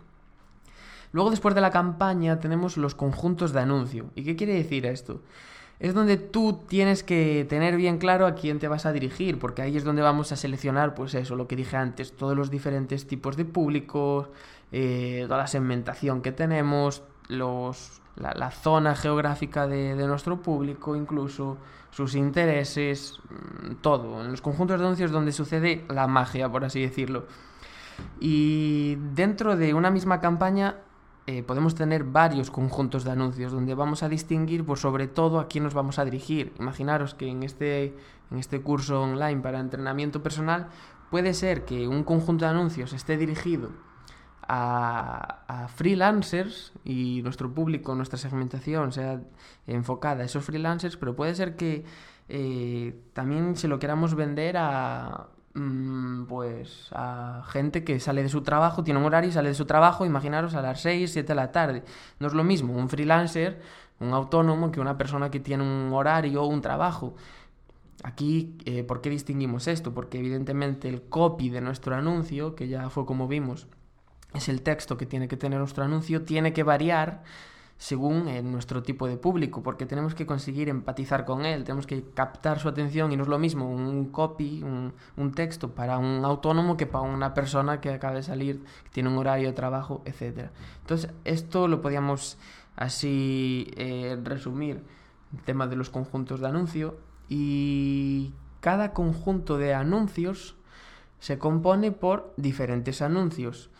Luego, 1.13 1.31
después 1.31 1.55
de 1.55 1.61
la 1.61 1.71
campaña, 1.71 2.39
tenemos 2.39 2.77
los 2.77 2.95
conjuntos 2.95 3.53
de 3.53 3.61
anuncio. 3.61 4.11
¿Y 4.15 4.25
qué 4.25 4.37
quiere 4.37 4.55
decir 4.55 4.87
esto? 4.87 5.23
Es 5.81 5.95
donde 5.95 6.17
tú 6.17 6.61
tienes 6.67 7.03
que 7.03 7.47
tener 7.49 7.77
bien 7.77 7.99
claro 7.99 8.27
a 8.27 8.35
quién 8.35 8.59
te 8.59 8.69
vas 8.69 8.85
a 8.85 8.93
dirigir, 8.93 9.39
porque 9.39 9.63
ahí 9.63 9.77
es 9.77 9.85
donde 9.85 10.03
vamos 10.03 10.33
a 10.33 10.37
seleccionar, 10.37 10.95
pues 10.95 11.15
eso, 11.15 11.37
lo 11.37 11.47
que 11.47 11.57
dije 11.57 11.77
antes, 11.77 12.17
todos 12.17 12.37
los 12.37 12.51
diferentes 12.51 13.07
tipos 13.07 13.37
de 13.37 13.45
públicos, 13.45 14.29
eh, 14.73 15.25
toda 15.29 15.39
la 15.39 15.47
segmentación 15.47 16.21
que 16.21 16.33
tenemos, 16.33 17.03
los, 17.29 18.01
la, 18.19 18.51
zona 18.51 18.95
geográfica 18.95 19.67
de, 19.67 19.95
nuestro 20.07 20.41
público, 20.41 20.97
incluso 20.97 21.59
sus 21.91 22.15
intereses, 22.15 23.19
mm, 23.31 23.75
todo. 23.81 24.25
En 24.25 24.31
los 24.31 24.41
conjuntos 24.43 24.79
de 24.79 24.85
anuncios 24.85 25.11
donde 25.11 25.33
sucede 25.33 25.85
la 25.89 26.07
magia, 26.07 26.51
por 26.51 26.65
así 26.65 26.81
decirlo. 26.81 27.27
Y 28.21 28.97
dentro 29.15 29.57
de 29.57 29.75
una 29.75 29.91
misma 29.91 30.21
campaña 30.21 30.77
eh, 31.27 31.43
podemos 31.43 31.75
tener 31.75 32.05
varios 32.05 32.51
conjuntos 32.51 33.05
de 33.05 33.11
anuncios 33.11 33.53
donde 33.53 33.75
vamos 33.75 34.03
a 34.03 34.09
distinguir 34.09 34.65
por 34.65 34.79
sobre 34.79 35.09
todo 35.09 35.41
a 35.41 35.49
quién 35.49 35.65
nos 35.65 35.75
vamos 35.75 35.99
a 35.99 36.05
dirigir. 36.05 36.53
Imaginaros 36.59 37.15
que 37.15 37.29
en 37.29 37.43
este, 37.43 37.97
en 38.31 38.39
este 38.39 38.61
curso 38.61 39.03
online 39.03 39.41
para 39.41 39.61
entrenamiento 39.61 40.23
personal 40.23 40.69
puede 41.11 41.35
ser 41.35 41.65
que 41.65 41.89
un 41.89 42.05
conjunto 42.05 42.45
de 42.45 42.53
anuncios 42.53 42.93
esté 42.93 43.17
dirigido 43.17 43.71
a, 44.49 45.69
freelancers 45.75 46.73
y 46.85 47.21
nuestro 47.23 47.53
público, 47.53 47.95
nuestra 47.95 48.19
segmentación 48.19 48.93
sea 48.93 49.21
enfocada 49.67 50.23
a 50.23 50.27
esos 50.27 50.45
freelancers, 50.45 50.97
pero 50.97 51.15
puede 51.15 51.35
ser 51.35 51.57
que 51.57 51.85
eh, 52.29 52.99
también 53.13 53.57
se 53.57 53.69
lo 53.69 53.79
queramos 53.79 54.15
vender 54.15 54.57
a 54.59 55.29
mm, 55.55 56.25
pues 56.25 56.89
a 56.93 57.45
gente 57.49 57.85
que 57.85 58.01
sale 58.01 58.23
de 58.23 58.29
su 58.29 58.43
trabajo, 58.43 58.83
tiene 58.85 59.01
un 59.01 59.07
horario 59.07 59.31
y 59.31 59.33
sale 59.33 59.51
de 59.51 59.55
su 59.55 59.67
trabajo, 59.67 60.07
imaginaros 60.07 60.55
a 60.55 60.63
las 60.63 60.81
6, 60.81 61.13
7 61.13 61.29
de 61.29 61.35
la 61.35 61.53
tarde. 61.53 61.85
No 62.19 62.27
es 62.29 62.35
lo 62.35 62.45
mismo 62.45 62.75
un 62.75 62.89
freelancer, 62.89 63.61
un 64.01 64.13
autónomo, 64.15 64.71
que 64.73 64.81
una 64.81 64.97
persona 64.99 65.31
que 65.31 65.41
tiene 65.41 65.63
un 65.65 65.93
horario 65.93 66.43
o 66.43 66.47
un 66.47 66.63
trabajo. 66.63 67.15
Aquí, 68.05 68.57
eh, 68.65 68.85
¿por 68.85 69.01
qué 69.01 69.11
distinguimos 69.11 69.67
esto? 69.67 69.93
Porque 69.93 70.19
evidentemente 70.19 70.89
el 70.89 71.03
copy 71.03 71.51
de 71.51 71.61
nuestro 71.61 71.97
anuncio, 71.97 72.55
que 72.55 72.69
ya 72.69 72.91
fue 72.91 73.05
como 73.05 73.27
vimos, 73.27 73.67
es 74.35 74.49
el 74.49 74.63
texto 74.63 74.97
que 74.97 75.07
tiene 75.07 75.29
que 75.29 75.37
tener 75.37 75.59
nuestro 75.59 75.85
anuncio, 75.85 76.23
tiene 76.23 76.53
que 76.53 76.63
variar 76.63 77.23
según 77.79 78.27
eh, 78.27 78.43
nuestro 78.43 78.83
tipo 78.83 79.07
de 79.07 79.17
público, 79.17 79.63
porque 79.63 79.87
tenemos 79.87 80.15
que 80.15 80.27
conseguir 80.27 80.69
empatizar 80.69 81.25
con 81.25 81.47
él, 81.47 81.63
tenemos 81.63 81.87
que 81.87 82.03
captar 82.11 82.59
su 82.59 82.69
atención 82.69 83.13
y 83.13 83.17
no 83.17 83.23
es 83.23 83.29
lo 83.29 83.39
mismo 83.39 83.71
un 83.71 84.07
copy, 84.11 84.65
un, 84.65 85.33
texto 85.33 85.71
para 85.75 85.99
un 85.99 86.25
autónomo 86.25 86.77
que 86.77 86.87
para 86.87 87.05
una 87.05 87.35
persona 87.35 87.81
que 87.81 87.91
acaba 87.91 88.15
de 88.15 88.25
salir, 88.25 88.65
que 88.83 88.91
tiene 88.91 89.09
un 89.09 89.19
horario 89.19 89.47
de 89.47 89.53
trabajo, 89.55 90.03
etc. 90.05 90.51
Entonces, 90.81 91.13
esto 91.25 91.69
lo 91.69 91.81
podíamos 91.81 92.37
así 92.75 93.71
eh, 93.77 94.19
resumir, 94.25 94.83
el 95.33 95.43
tema 95.45 95.69
de 95.69 95.77
los 95.77 95.91
conjuntos 95.91 96.41
de 96.41 96.49
anuncio, 96.49 96.99
y 97.29 98.33
cada 98.61 98.93
conjunto 98.93 99.57
de 99.57 99.75
anuncios 99.75 100.57
se 101.21 101.39
compone 101.39 101.93
por 101.93 102.33
diferentes 102.37 103.03
anuncios. 103.03 103.71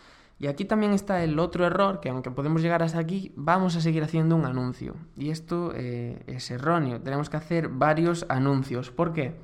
Y 0.41 0.47
aquí 0.47 0.65
también 0.65 0.93
está 0.93 1.25
el 1.25 1.39
otro 1.39 1.67
error, 1.67 2.01
que 2.01 2.11
aunque 2.11 2.31
podemos 2.31 2.63
llegar 2.63 2.83
hasta 2.83 2.99
aquí, 2.99 3.33
vamos 3.35 3.75
a 3.75 3.81
seguir 3.81 4.05
haciendo 4.05 4.37
un 4.37 4.45
anuncio. 4.45 4.95
Y 5.17 5.31
esto 5.31 5.73
eh, 5.75 6.23
es 6.27 6.51
erróneo, 6.51 7.01
tenemos 7.01 7.29
que 7.29 7.37
hacer 7.37 7.69
varios 7.69 8.25
anuncios. 8.29 8.91
¿Por 8.91 9.13
qué? 9.13 9.35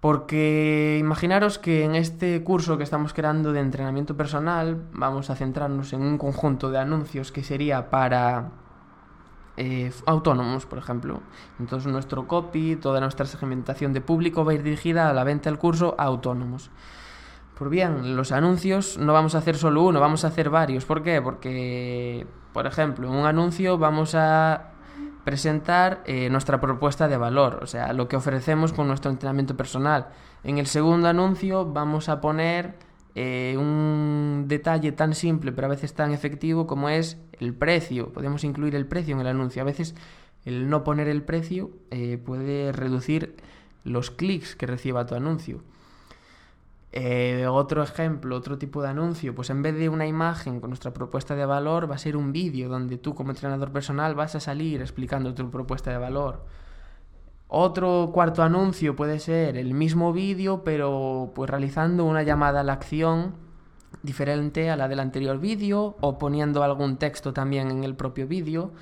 Porque 0.00 0.98
imaginaros 1.00 1.58
que 1.58 1.84
en 1.84 1.96
este 1.96 2.44
curso 2.44 2.78
que 2.78 2.84
estamos 2.84 3.12
creando 3.12 3.52
de 3.52 3.58
entrenamiento 3.58 4.16
personal 4.16 4.84
vamos 4.92 5.30
a 5.30 5.34
centrarnos 5.34 5.92
en 5.92 6.02
un 6.02 6.18
conjunto 6.18 6.70
de 6.70 6.78
anuncios 6.78 7.32
que 7.32 7.42
sería 7.42 7.90
para 7.90 8.52
eh, 9.56 9.90
autónomos, 10.06 10.66
por 10.66 10.78
ejemplo. 10.78 11.20
Entonces 11.58 11.90
nuestro 11.90 12.28
copy, 12.28 12.76
toda 12.76 13.00
nuestra 13.00 13.26
segmentación 13.26 13.92
de 13.92 14.00
público 14.00 14.44
va 14.44 14.52
a 14.52 14.54
ir 14.54 14.62
dirigida 14.62 15.10
a 15.10 15.12
la 15.12 15.24
venta 15.24 15.50
del 15.50 15.58
curso 15.58 15.96
autónomos. 15.98 16.70
Pues 17.58 17.72
bien, 17.72 18.14
los 18.14 18.30
anuncios 18.30 18.98
no 18.98 19.12
vamos 19.12 19.34
a 19.34 19.38
hacer 19.38 19.56
solo 19.56 19.82
uno, 19.82 19.98
vamos 19.98 20.24
a 20.24 20.28
hacer 20.28 20.48
varios. 20.48 20.84
¿Por 20.84 21.02
qué? 21.02 21.20
Porque, 21.20 22.24
por 22.52 22.66
ejemplo, 22.66 23.08
en 23.08 23.14
un 23.14 23.26
anuncio 23.26 23.78
vamos 23.78 24.14
a 24.14 24.74
presentar 25.24 26.02
eh, 26.06 26.30
nuestra 26.30 26.60
propuesta 26.60 27.08
de 27.08 27.16
valor, 27.16 27.58
o 27.60 27.66
sea, 27.66 27.92
lo 27.92 28.06
que 28.06 28.14
ofrecemos 28.14 28.72
con 28.72 28.86
nuestro 28.86 29.10
entrenamiento 29.10 29.56
personal. 29.56 30.06
En 30.44 30.58
el 30.58 30.66
segundo 30.66 31.08
anuncio 31.08 31.66
vamos 31.66 32.08
a 32.08 32.20
poner 32.20 32.76
eh, 33.16 33.56
un 33.58 34.44
detalle 34.46 34.92
tan 34.92 35.12
simple 35.12 35.50
pero 35.50 35.66
a 35.66 35.70
veces 35.70 35.92
tan 35.92 36.12
efectivo 36.12 36.68
como 36.68 36.88
es 36.88 37.18
el 37.40 37.54
precio. 37.54 38.12
Podemos 38.12 38.44
incluir 38.44 38.76
el 38.76 38.86
precio 38.86 39.16
en 39.16 39.20
el 39.20 39.26
anuncio. 39.26 39.62
A 39.62 39.64
veces 39.64 39.96
el 40.44 40.70
no 40.70 40.84
poner 40.84 41.08
el 41.08 41.22
precio 41.22 41.72
eh, 41.90 42.18
puede 42.24 42.70
reducir 42.70 43.34
los 43.82 44.12
clics 44.12 44.54
que 44.54 44.66
reciba 44.66 45.06
tu 45.06 45.16
anuncio. 45.16 45.64
Eh, 46.90 47.46
otro 47.46 47.82
ejemplo, 47.82 48.34
otro 48.36 48.56
tipo 48.56 48.80
de 48.82 48.88
anuncio, 48.88 49.34
pues 49.34 49.50
en 49.50 49.62
vez 49.62 49.76
de 49.76 49.88
una 49.88 50.06
imagen 50.06 50.60
con 50.60 50.70
nuestra 50.70 50.92
propuesta 50.92 51.34
de 51.34 51.44
valor, 51.44 51.90
va 51.90 51.96
a 51.96 51.98
ser 51.98 52.16
un 52.16 52.32
vídeo 52.32 52.68
donde 52.68 52.96
tú 52.96 53.14
como 53.14 53.30
entrenador 53.30 53.70
personal 53.72 54.14
vas 54.14 54.34
a 54.34 54.40
salir 54.40 54.80
explicando 54.80 55.34
tu 55.34 55.50
propuesta 55.50 55.90
de 55.90 55.98
valor. 55.98 56.46
Otro 57.48 58.10
cuarto 58.12 58.42
anuncio 58.42 58.96
puede 58.96 59.18
ser 59.18 59.56
el 59.56 59.74
mismo 59.74 60.12
vídeo, 60.12 60.64
pero 60.64 61.32
pues 61.34 61.50
realizando 61.50 62.04
una 62.04 62.22
llamada 62.22 62.60
a 62.60 62.62
la 62.62 62.74
acción 62.74 63.34
diferente 64.02 64.70
a 64.70 64.76
la 64.76 64.88
del 64.88 65.00
anterior 65.00 65.38
vídeo 65.38 65.96
o 66.00 66.18
poniendo 66.18 66.62
algún 66.62 66.98
texto 66.98 67.32
también 67.32 67.70
en 67.70 67.84
el 67.84 67.94
propio 67.94 68.26
vídeo. 68.26 68.72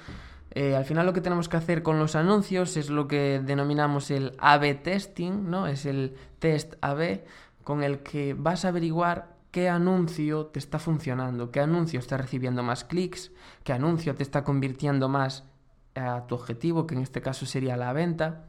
Eh, 0.51 0.75
al 0.75 0.85
final 0.85 1.07
lo 1.07 1.13
que 1.13 1.21
tenemos 1.21 1.49
que 1.49 1.59
hacer 1.59 1.83
con 1.83 1.99
los 1.99 2.17
anuncios 2.17 2.77
es 2.77 2.89
lo 2.89 3.07
que 3.07 3.41
denominamos 3.45 4.11
el 4.11 4.33
A-B 4.39 4.75
testing, 4.77 5.51
¿no? 5.51 5.67
Es 5.67 5.87
el 5.87 6.17
test 6.39 6.75
A-B 6.81 7.25
con 7.67 7.83
el 7.83 7.99
que 8.05 8.33
vas 8.33 8.65
a 8.65 8.69
averiguar 8.69 9.35
qué 9.51 9.69
anuncio 9.69 10.47
te 10.47 10.61
está 10.61 10.79
funcionando, 10.79 11.51
qué 11.51 11.59
anuncio 11.59 11.99
está 11.99 12.17
recibiendo 12.17 12.63
más 12.63 12.85
clics, 12.85 13.33
qué 13.65 13.73
anuncio 13.73 14.15
te 14.15 14.23
está 14.23 14.45
convirtiendo 14.45 15.09
más 15.09 15.43
a 15.97 16.29
tu 16.29 16.37
objetivo, 16.37 16.87
que 16.87 16.95
en 16.95 17.01
este 17.03 17.23
caso 17.23 17.45
sería 17.45 17.77
la 17.77 17.93
venta. 17.93 18.45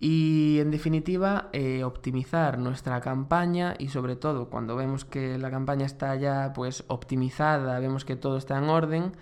Y 0.00 0.56
en 0.58 0.70
definitiva, 0.70 1.50
eh, 1.52 1.84
optimizar 1.84 2.56
nuestra 2.56 3.02
campaña 3.02 3.74
y 3.78 3.88
sobre 3.88 4.16
todo 4.16 4.48
cuando 4.48 4.74
vemos 4.74 5.04
que 5.04 5.36
la 5.36 5.50
campaña 5.50 5.84
está 5.84 6.16
ya 6.16 6.54
pues 6.54 6.84
optimizada, 6.88 7.78
vemos 7.78 8.06
que 8.06 8.16
todo 8.16 8.38
está 8.38 8.56
en 8.56 8.70
orden, 8.70 9.12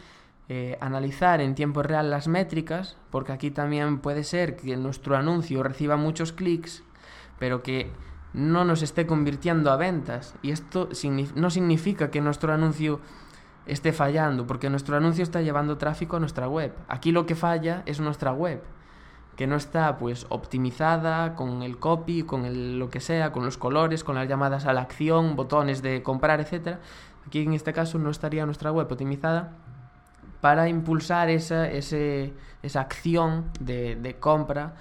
eh, 0.49 0.78
analizar 0.81 1.40
en 1.40 1.57
tiempo 1.57 1.83
real 1.83 2.09
las 2.09 2.28
métricas, 2.28 2.97
porque 3.11 3.33
aquí 3.33 3.50
también 3.50 3.99
puede 3.99 4.23
ser 4.23 4.55
que 4.55 4.76
nuestro 4.76 5.16
anuncio 5.16 5.64
reciba 5.64 5.97
muchos 5.97 6.33
clics, 6.33 6.85
pero 7.40 7.64
que 7.64 7.90
no 8.37 8.64
nos 8.64 8.83
esté 8.83 9.07
convirtiendo 9.07 9.73
a 9.73 9.76
ventas. 9.76 10.35
Y 10.43 10.52
esto 10.52 10.90
no 11.35 11.50
significa 11.50 12.11
que 12.11 12.21
nuestro 12.21 12.52
anuncio 12.52 13.00
esté 13.64 13.93
fallando, 13.93 14.47
porque 14.47 14.71
nuestro 14.71 14.97
anuncio 14.97 15.25
está 15.25 15.40
llevando 15.40 15.78
tráfico 15.78 16.16
a 16.16 16.21
nuestra 16.21 16.47
web. 16.47 16.73
Aquí 16.87 17.11
lo 17.11 17.26
que 17.26 17.35
falla 17.35 17.83
es 17.87 17.99
nuestra 17.99 18.33
web, 18.33 18.62
que 19.37 19.47
no 19.47 19.57
está 19.57 19.97
pues 19.97 20.26
optimizada 20.28 21.35
con 21.35 21.62
el 21.62 21.78
copy, 21.78 22.23
con 22.23 22.78
lo 22.78 22.90
que 22.90 23.00
sea, 23.00 23.33
con 23.33 23.45
los 23.45 23.57
colores, 23.59 24.05
con 24.05 24.14
las 24.14 24.28
llamadas 24.28 24.66
a 24.66 24.73
la 24.75 24.83
acción, 24.83 25.35
botones 25.35 25.83
de 25.83 26.02
comprar, 26.02 26.40
etcétera. 26.40 26.78
Aquí 27.26 27.43
en 27.43 27.55
este 27.55 27.73
caso 27.73 27.99
no 27.99 28.11
estaría 28.11 28.45
nuestra 28.45 28.71
web 28.71 28.87
optimizada 28.93 29.57
para 30.43 30.69
impulsar 30.69 31.31
esa, 31.31 31.69
esa 31.69 32.81
acción 32.81 33.50
de, 33.59 33.97
de 33.97 34.19
compra 34.21 34.75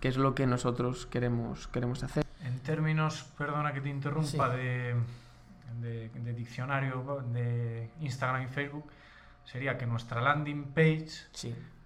que 0.00 0.08
es 0.08 0.18
lo 0.18 0.34
que 0.34 0.46
nosotros 0.46 1.06
queremos, 1.06 1.68
queremos 1.68 2.02
hacer. 2.02 2.25
En 2.66 2.74
términos, 2.74 3.24
perdona 3.38 3.72
que 3.72 3.80
te 3.80 3.88
interrumpa, 3.88 4.48
de, 4.48 4.96
de, 5.80 6.32
diccionario 6.32 7.22
de 7.32 7.90
Instagram 8.00 8.42
y 8.42 8.46
Facebook, 8.48 8.90
sería 9.44 9.78
que 9.78 9.86
nuestra 9.86 10.20
landing 10.20 10.72
page 10.74 11.06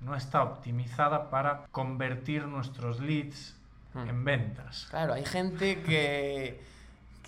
no 0.01 0.17
está 0.17 0.43
optimizada 0.43 1.29
para 1.29 1.67
convertir 1.71 2.47
nuestros 2.47 2.99
leads 2.99 3.55
hmm. 3.93 4.09
en 4.09 4.25
ventas. 4.25 4.87
Claro, 4.89 5.13
hay 5.13 5.27
gente 5.27 5.83
que, 5.83 6.63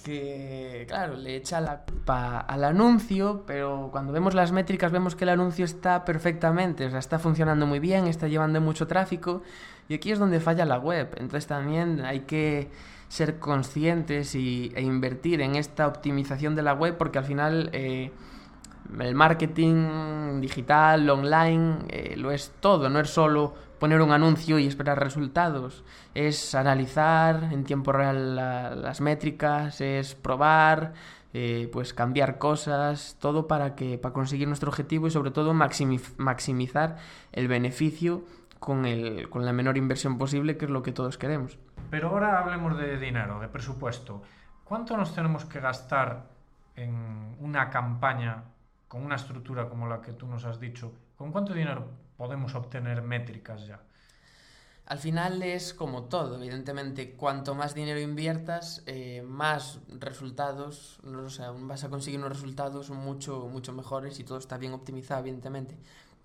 que, 0.02 0.86
claro, 0.88 1.16
le 1.16 1.36
echa 1.36 1.60
la 1.60 1.82
culpa 1.82 2.40
al 2.40 2.64
anuncio, 2.64 3.44
pero 3.46 3.90
cuando 3.92 4.14
vemos 4.14 4.32
las 4.32 4.50
métricas 4.50 4.92
vemos 4.92 5.14
que 5.14 5.24
el 5.24 5.28
anuncio 5.30 5.66
está 5.66 6.06
perfectamente, 6.06 6.86
o 6.86 6.90
sea, 6.90 7.00
está 7.00 7.18
funcionando 7.18 7.66
muy 7.66 7.80
bien, 7.80 8.06
está 8.06 8.28
llevando 8.28 8.62
mucho 8.62 8.86
tráfico 8.86 9.42
y 9.90 9.94
aquí 9.94 10.10
es 10.10 10.18
donde 10.18 10.40
falla 10.40 10.64
la 10.64 10.78
web. 10.78 11.10
Entonces 11.18 11.46
también 11.46 12.02
hay 12.02 12.20
que 12.20 12.70
ser 13.12 13.38
conscientes 13.38 14.34
y, 14.34 14.72
e 14.74 14.80
invertir 14.80 15.42
en 15.42 15.54
esta 15.54 15.86
optimización 15.86 16.54
de 16.54 16.62
la 16.62 16.72
web 16.72 16.96
porque 16.96 17.18
al 17.18 17.26
final 17.26 17.68
eh, 17.74 18.10
el 18.98 19.14
marketing 19.14 20.40
digital, 20.40 21.10
online, 21.10 21.84
eh, 21.88 22.14
lo 22.16 22.30
es 22.30 22.54
todo, 22.60 22.88
no 22.88 23.00
es 23.00 23.10
solo 23.10 23.52
poner 23.78 24.00
un 24.00 24.12
anuncio 24.12 24.58
y 24.58 24.66
esperar 24.66 24.98
resultados, 24.98 25.84
es 26.14 26.54
analizar 26.54 27.50
en 27.52 27.64
tiempo 27.64 27.92
real 27.92 28.34
las 28.34 29.02
métricas, 29.02 29.82
es 29.82 30.14
probar, 30.14 30.94
eh, 31.34 31.68
pues 31.70 31.92
cambiar 31.92 32.38
cosas, 32.38 33.18
todo 33.20 33.46
para 33.46 33.74
que 33.74 33.98
para 33.98 34.14
conseguir 34.14 34.48
nuestro 34.48 34.70
objetivo 34.70 35.06
y 35.06 35.10
sobre 35.10 35.32
todo 35.32 35.52
maximizar 35.52 36.96
el 37.32 37.46
beneficio 37.46 38.24
con, 38.62 38.86
el, 38.86 39.28
con 39.28 39.44
la 39.44 39.52
menor 39.52 39.76
inversión 39.76 40.18
posible, 40.18 40.56
que 40.56 40.66
es 40.66 40.70
lo 40.70 40.84
que 40.84 40.92
todos 40.92 41.18
queremos. 41.18 41.58
Pero 41.90 42.10
ahora 42.10 42.38
hablemos 42.38 42.78
de 42.78 42.96
dinero, 42.96 43.40
de 43.40 43.48
presupuesto. 43.48 44.22
¿Cuánto 44.62 44.96
nos 44.96 45.12
tenemos 45.16 45.44
que 45.46 45.58
gastar 45.58 46.28
en 46.76 47.36
una 47.40 47.70
campaña 47.70 48.44
con 48.86 49.04
una 49.04 49.16
estructura 49.16 49.68
como 49.68 49.88
la 49.88 50.00
que 50.00 50.12
tú 50.12 50.28
nos 50.28 50.44
has 50.44 50.60
dicho? 50.60 50.92
¿Con 51.18 51.32
cuánto 51.32 51.52
dinero 51.52 51.88
podemos 52.16 52.54
obtener 52.54 53.02
métricas 53.02 53.66
ya? 53.66 53.80
Al 54.86 54.98
final 54.98 55.42
es 55.42 55.74
como 55.74 56.04
todo, 56.04 56.36
evidentemente, 56.36 57.16
cuanto 57.16 57.56
más 57.56 57.74
dinero 57.74 57.98
inviertas, 57.98 58.84
eh, 58.86 59.22
más 59.26 59.80
resultados, 59.88 61.00
o 61.04 61.30
sea, 61.30 61.50
vas 61.50 61.82
a 61.82 61.88
conseguir 61.88 62.20
unos 62.20 62.32
resultados 62.32 62.90
mucho, 62.90 63.48
mucho 63.48 63.72
mejores 63.72 64.20
y 64.20 64.24
todo 64.24 64.38
está 64.38 64.56
bien 64.56 64.72
optimizado, 64.72 65.20
evidentemente. 65.22 65.76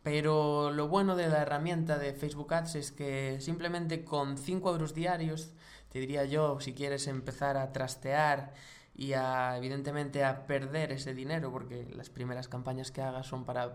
Pero 0.10 0.72
lo 0.72 0.88
bueno 0.88 1.18
de 1.18 1.28
la 1.28 1.42
herramienta 1.42 1.98
de 1.98 2.14
Facebook 2.14 2.54
Ads 2.54 2.76
es 2.76 2.92
que 2.94 3.40
simplemente 3.42 4.06
con 4.06 4.38
5 4.38 4.72
euros 4.72 4.94
diarios, 4.94 5.52
te 5.92 6.00
diría 6.00 6.24
yo, 6.24 6.62
si 6.62 6.74
quieres 6.74 7.08
empezar 7.08 7.58
a 7.58 7.74
trastear 7.74 8.54
y 8.96 9.12
a, 9.12 9.58
evidentemente 9.58 10.24
a 10.24 10.48
perder 10.48 10.94
ese 10.94 11.14
dinero, 11.14 11.52
porque 11.52 11.86
las 11.94 12.10
primeras 12.10 12.48
campañas 12.48 12.90
que 12.90 13.02
hagas 13.02 13.28
son 13.28 13.44
para, 13.44 13.74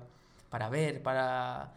para 0.48 0.70
ver, 0.70 1.02
para, 1.02 1.74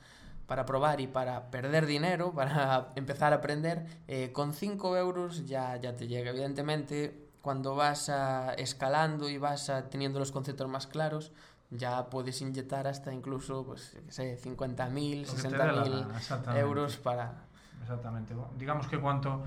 para 0.48 0.66
probar 0.66 1.02
y 1.02 1.08
para 1.08 1.52
perder 1.52 1.86
dinero, 1.86 2.32
para 2.32 2.92
empezar 2.96 3.34
a 3.34 3.38
aprender, 3.38 3.86
eh, 4.08 4.32
con 4.32 4.54
5 4.54 4.96
euros 4.96 5.46
ya, 5.46 5.76
ya 5.76 5.98
te 5.98 6.08
llega. 6.08 6.32
Evidentemente, 6.32 7.28
cuando 7.42 7.76
vas 7.76 8.08
a 8.08 8.54
escalando 8.54 9.28
y 9.28 9.38
vas 9.38 9.70
a, 9.70 9.90
teniendo 9.90 10.18
los 10.18 10.32
conceptos 10.32 10.70
más 10.70 10.88
claros, 10.88 11.34
ya 11.72 12.10
puedes 12.10 12.42
inyectar 12.42 12.88
hasta 12.88 13.14
incluso, 13.14 13.66
pues, 13.66 13.98
qué 14.06 14.12
sé, 14.12 14.40
50.000, 14.42 15.26
60.000 15.26 16.58
euros 16.58 16.98
para... 16.98 17.46
Exactamente. 17.82 18.36
Digamos 18.58 18.88
que 18.88 19.00
cuanto, 19.00 19.44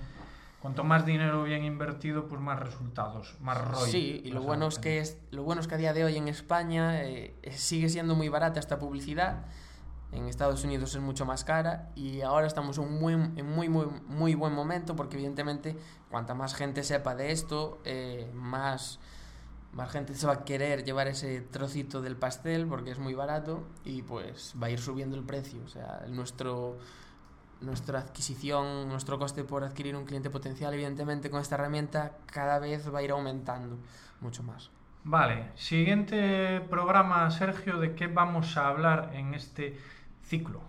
cuanto 0.60 0.84
más 0.84 1.04
dinero 1.04 1.44
bien 1.44 1.64
invertido, 1.64 2.28
pues 2.28 2.40
más 2.40 2.58
resultados, 2.58 3.36
más 3.40 3.58
ROI. 3.58 3.90
Sí, 3.90 4.22
y 4.24 4.30
lo 4.30 4.42
bueno, 4.42 4.68
es 4.68 4.78
que 4.78 4.98
es, 5.00 5.18
lo 5.30 5.42
bueno 5.42 5.60
es 5.60 5.66
que 5.66 5.74
a 5.74 5.78
día 5.78 5.92
de 5.92 6.04
hoy 6.04 6.16
en 6.16 6.28
España 6.28 7.02
eh, 7.02 7.34
sigue 7.52 7.88
siendo 7.88 8.14
muy 8.14 8.28
barata 8.28 8.60
esta 8.60 8.78
publicidad. 8.78 9.46
En 10.10 10.26
Estados 10.26 10.64
Unidos 10.64 10.94
es 10.94 11.02
mucho 11.02 11.26
más 11.26 11.44
cara 11.44 11.90
y 11.94 12.22
ahora 12.22 12.46
estamos 12.46 12.78
en 12.78 12.98
muy, 12.98 13.12
en 13.12 13.46
muy, 13.46 13.68
muy, 13.68 13.86
muy 14.06 14.34
buen 14.34 14.54
momento 14.54 14.96
porque 14.96 15.16
evidentemente 15.16 15.76
cuanta 16.10 16.32
más 16.32 16.54
gente 16.54 16.82
sepa 16.82 17.14
de 17.14 17.30
esto, 17.30 17.82
eh, 17.84 18.30
más 18.32 19.00
más 19.72 19.90
gente 19.90 20.14
se 20.14 20.26
va 20.26 20.32
a 20.32 20.44
querer 20.44 20.84
llevar 20.84 21.08
ese 21.08 21.40
trocito 21.40 22.00
del 22.00 22.16
pastel 22.16 22.66
porque 22.66 22.90
es 22.90 22.98
muy 22.98 23.14
barato 23.14 23.66
y 23.84 24.02
pues 24.02 24.54
va 24.60 24.68
a 24.68 24.70
ir 24.70 24.78
subiendo 24.78 25.16
el 25.16 25.24
precio. 25.24 25.60
O 25.64 25.68
sea, 25.68 26.04
nuestro, 26.08 26.78
nuestra 27.60 28.00
adquisición, 28.00 28.88
nuestro 28.88 29.18
coste 29.18 29.44
por 29.44 29.64
adquirir 29.64 29.94
un 29.96 30.04
cliente 30.04 30.30
potencial, 30.30 30.72
evidentemente 30.74 31.30
con 31.30 31.40
esta 31.40 31.56
herramienta 31.56 32.12
cada 32.26 32.58
vez 32.58 32.92
va 32.92 33.00
a 33.00 33.02
ir 33.02 33.10
aumentando 33.10 33.78
mucho 34.20 34.42
más. 34.42 34.70
Vale, 35.04 35.52
siguiente 35.54 36.60
programa, 36.68 37.30
Sergio, 37.30 37.78
¿de 37.78 37.94
qué 37.94 38.08
vamos 38.08 38.56
a 38.56 38.68
hablar 38.68 39.12
en 39.14 39.34
este 39.34 39.78
ciclo? 40.22 40.60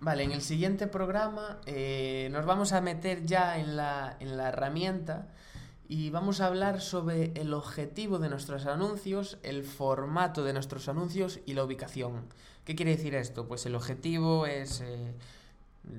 Vale, 0.00 0.24
en 0.24 0.32
el 0.32 0.42
siguiente 0.42 0.86
programa 0.86 1.58
eh, 1.64 2.28
nos 2.30 2.44
vamos 2.44 2.72
a 2.72 2.80
meter 2.80 3.24
ya 3.24 3.58
en 3.58 3.76
la, 3.76 4.16
en 4.20 4.36
la 4.36 4.50
herramienta 4.50 5.28
y 5.88 6.10
vamos 6.10 6.40
a 6.40 6.46
hablar 6.46 6.80
sobre 6.80 7.32
el 7.34 7.54
objetivo 7.54 8.18
de 8.18 8.28
nuestros 8.28 8.66
anuncios, 8.66 9.38
el 9.42 9.64
formato 9.64 10.44
de 10.44 10.52
nuestros 10.52 10.88
anuncios 10.88 11.40
y 11.46 11.54
la 11.54 11.64
ubicación. 11.64 12.24
¿Qué 12.64 12.74
quiere 12.74 12.96
decir 12.96 13.14
esto? 13.14 13.46
Pues 13.46 13.66
el 13.66 13.74
objetivo 13.74 14.46
es... 14.46 14.80
Eh, 14.80 15.12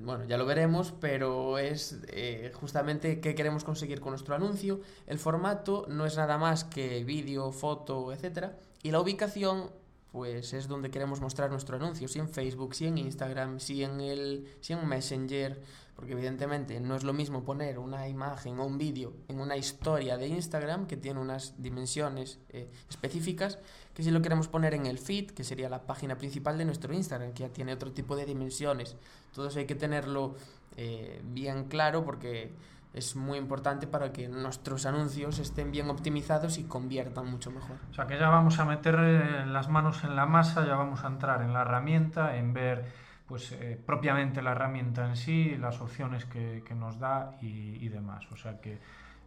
bueno, 0.02 0.26
ya 0.26 0.36
lo 0.36 0.44
veremos, 0.44 0.92
pero 1.00 1.56
es 1.56 1.98
eh, 2.08 2.52
justamente 2.54 3.20
qué 3.20 3.34
queremos 3.34 3.64
conseguir 3.64 4.00
con 4.00 4.10
nuestro 4.10 4.34
anuncio. 4.34 4.80
El 5.06 5.18
formato 5.18 5.86
no 5.88 6.04
es 6.04 6.16
nada 6.18 6.36
más 6.36 6.64
que 6.64 7.02
vídeo, 7.04 7.50
foto, 7.52 8.12
etcétera, 8.12 8.58
y 8.82 8.90
la 8.90 9.00
ubicación 9.00 9.70
pues 10.12 10.54
es 10.54 10.68
donde 10.68 10.90
queremos 10.90 11.20
mostrar 11.20 11.50
nuestro 11.50 11.76
anuncio, 11.76 12.08
si 12.08 12.18
en 12.18 12.28
Facebook, 12.28 12.74
si 12.74 12.86
en 12.86 12.98
Instagram, 12.98 13.60
si 13.60 13.84
en 13.84 14.00
el 14.00 14.48
si 14.60 14.72
en 14.72 14.86
Messenger, 14.86 15.60
porque 15.98 16.12
evidentemente 16.12 16.78
no 16.78 16.94
es 16.94 17.02
lo 17.02 17.12
mismo 17.12 17.42
poner 17.42 17.80
una 17.80 18.06
imagen 18.06 18.60
o 18.60 18.64
un 18.64 18.78
vídeo 18.78 19.14
en 19.26 19.40
una 19.40 19.56
historia 19.56 20.16
de 20.16 20.28
Instagram 20.28 20.86
que 20.86 20.96
tiene 20.96 21.18
unas 21.18 21.60
dimensiones 21.60 22.38
eh, 22.50 22.70
específicas 22.88 23.58
que 23.94 24.04
si 24.04 24.12
lo 24.12 24.22
queremos 24.22 24.46
poner 24.46 24.74
en 24.74 24.86
el 24.86 25.00
feed, 25.00 25.32
que 25.32 25.42
sería 25.42 25.68
la 25.68 25.88
página 25.88 26.16
principal 26.16 26.56
de 26.56 26.64
nuestro 26.64 26.94
Instagram, 26.94 27.32
que 27.32 27.42
ya 27.42 27.48
tiene 27.48 27.72
otro 27.72 27.90
tipo 27.90 28.14
de 28.14 28.26
dimensiones. 28.26 28.96
Todo 29.34 29.48
eso 29.48 29.58
hay 29.58 29.66
que 29.66 29.74
tenerlo 29.74 30.36
eh, 30.76 31.20
bien 31.24 31.64
claro 31.64 32.04
porque 32.04 32.52
es 32.94 33.16
muy 33.16 33.36
importante 33.36 33.88
para 33.88 34.12
que 34.12 34.28
nuestros 34.28 34.86
anuncios 34.86 35.40
estén 35.40 35.72
bien 35.72 35.90
optimizados 35.90 36.58
y 36.58 36.62
conviertan 36.62 37.28
mucho 37.28 37.50
mejor. 37.50 37.74
O 37.90 37.94
sea 37.94 38.06
que 38.06 38.16
ya 38.16 38.28
vamos 38.28 38.60
a 38.60 38.64
meter 38.64 38.94
eh, 39.00 39.46
las 39.46 39.68
manos 39.68 40.04
en 40.04 40.14
la 40.14 40.26
masa, 40.26 40.64
ya 40.64 40.76
vamos 40.76 41.02
a 41.02 41.08
entrar 41.08 41.42
en 41.42 41.52
la 41.52 41.62
herramienta, 41.62 42.36
en 42.36 42.52
ver 42.52 43.07
pues 43.28 43.52
eh, 43.52 43.78
propiamente 43.84 44.40
la 44.40 44.52
herramienta 44.52 45.06
en 45.06 45.14
sí, 45.14 45.56
las 45.58 45.80
opciones 45.82 46.24
que, 46.24 46.64
que 46.66 46.74
nos 46.74 46.98
da 46.98 47.36
y, 47.42 47.86
demás. 47.88 48.24
O 48.32 48.36
sea 48.36 48.58
que 48.58 48.78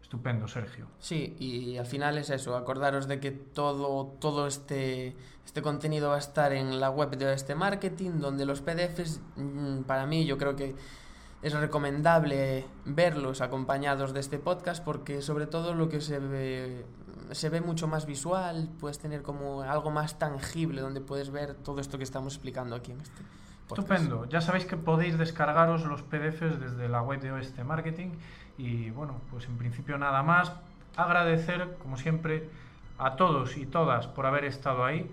estupendo, 0.01 0.47
Sergio. 0.47 0.87
Sí, 0.99 1.35
y 1.39 1.77
al 1.77 1.85
final 1.85 2.17
es 2.17 2.31
eso, 2.31 2.55
acordaros 2.55 3.07
de 3.07 3.19
que 3.19 3.29
todo, 3.31 4.17
todo 4.19 4.47
este, 4.47 5.15
este 5.45 5.61
contenido 5.61 6.09
va 6.09 6.15
a 6.15 6.19
estar 6.19 6.51
en 6.51 6.79
la 6.79 6.89
web 6.89 7.15
de 7.15 7.31
este 7.33 7.53
marketing, 7.53 8.19
donde 8.19 8.45
los 8.45 8.61
PDFs, 8.61 9.21
mm, 9.35 9.81
para 9.83 10.07
mí, 10.07 10.25
yo 10.25 10.37
creo 10.37 10.55
que 10.55 10.75
es 11.43 11.53
recomendable 11.53 12.65
verlos 12.85 13.41
acompañados 13.41 14.13
de 14.13 14.19
este 14.19 14.39
podcast 14.39 14.83
porque 14.83 15.21
sobre 15.21 15.47
todo 15.47 15.73
lo 15.73 15.89
que 15.89 16.01
se 16.01 16.85
se 17.31 17.49
ve 17.49 17.61
mucho 17.61 17.87
más 17.87 18.05
visual, 18.05 18.69
puedes 18.79 18.99
tener 18.99 19.21
como 19.21 19.61
algo 19.61 19.89
más 19.89 20.19
tangible 20.19 20.81
donde 20.81 21.01
puedes 21.01 21.31
ver 21.31 21.55
todo 21.55 21.79
esto 21.79 21.97
que 21.97 22.03
estamos 22.03 22.33
explicando 22.33 22.75
aquí 22.75 22.91
en 22.91 23.01
este 23.01 23.21
podcast. 23.75 23.91
Estupendo. 23.91 24.29
Ya 24.29 24.41
sabéis 24.41 24.65
que 24.65 24.77
podéis 24.77 25.17
descargaros 25.17 25.85
los 25.85 26.01
PDFs 26.01 26.59
desde 26.59 26.89
la 26.89 27.01
web 27.01 27.19
de 27.19 27.31
Oeste 27.31 27.63
Marketing 27.63 28.09
y 28.57 28.89
bueno, 28.91 29.15
pues 29.29 29.45
en 29.45 29.57
principio 29.57 29.97
nada 29.97 30.23
más. 30.23 30.51
Agradecer, 30.95 31.77
como 31.81 31.97
siempre, 31.97 32.49
a 32.97 33.15
todos 33.15 33.57
y 33.57 33.65
todas 33.65 34.07
por 34.07 34.25
haber 34.25 34.45
estado 34.45 34.85
ahí. 34.85 35.09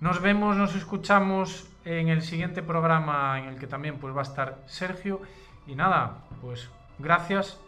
Nos 0.00 0.20
vemos, 0.20 0.56
nos 0.56 0.74
escuchamos 0.74 1.68
en 1.84 2.08
el 2.08 2.22
siguiente 2.22 2.62
programa 2.62 3.38
en 3.38 3.44
el 3.46 3.56
que 3.56 3.66
también 3.66 3.98
pues, 3.98 4.16
va 4.16 4.20
a 4.20 4.24
estar 4.24 4.58
Sergio. 4.66 5.20
Y 5.66 5.74
nada, 5.74 6.18
pues 6.40 6.70
gracias. 6.98 7.60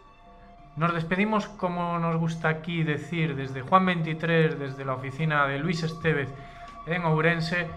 Nos 0.75 0.93
despedimos 0.93 1.47
como 1.47 1.97
nos 1.99 2.17
gusta 2.17 2.49
aquí 2.49 2.83
decir 2.83 3.35
desde 3.35 3.61
Juan 3.61 3.85
23, 3.85 4.59
desde 4.59 4.83
la 4.83 4.95
oficina 4.95 5.47
de 5.47 5.59
Luis 5.59 5.83
Estevez 5.83 6.27
en 6.85 7.05
Ourense. 7.05 7.67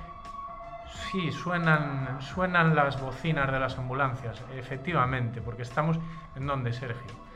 Sí, 1.11 1.33
suenan, 1.33 2.19
suenan 2.21 2.75
las 2.75 3.01
bocinas 3.01 3.51
de 3.51 3.59
las 3.59 3.79
ambulancias, 3.79 4.43
efectivamente, 4.57 5.41
porque 5.41 5.63
estamos 5.63 5.99
en 6.37 6.47
donde, 6.47 6.73
Sergio. 6.73 7.29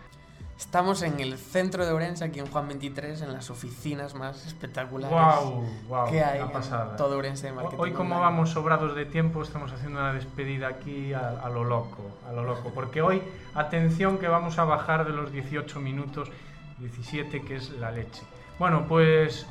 Estamos 0.59 1.03
en 1.03 1.19
el 1.19 1.39
centro 1.39 1.85
de 1.85 1.93
Orense, 1.93 2.25
aquí 2.25 2.39
en 2.39 2.47
Juan 2.47 2.69
23, 2.69 3.23
en 3.23 3.33
las 3.33 3.51
oficinas 3.51 4.15
más 4.15 4.47
espectaculares 4.47 5.11
wow, 5.11 5.67
wow, 5.89 6.11
que 6.11 6.23
hay 6.23 6.41
en 6.41 6.97
todo 6.97 7.19
Orense 7.19 7.49
de 7.49 7.53
marketing. 7.53 7.83
Hoy 7.83 7.93
como 7.93 8.21
vamos 8.21 8.51
sobrados 8.51 8.95
de 8.95 9.05
tiempo, 9.05 9.43
estamos 9.43 9.73
haciendo 9.73 9.99
una 9.99 10.13
despedida 10.13 10.69
aquí 10.69 11.13
a, 11.15 11.31
a, 11.31 11.51
lo 11.51 11.65
loco, 11.65 12.19
a 12.29 12.33
lo 12.33 12.45
loco, 12.45 12.71
porque 12.73 13.03
hoy, 13.03 13.23
atención 13.55 14.19
que 14.19 14.29
vamos 14.29 14.59
a 14.59 14.65
bajar 14.65 15.05
de 15.05 15.13
los 15.13 15.33
18 15.33 15.81
minutos, 15.81 16.31
17 16.79 17.43
que 17.43 17.57
es 17.57 17.71
la 17.71 17.91
leche. 17.91 18.23
Bueno, 18.59 18.87
pues 18.87 19.47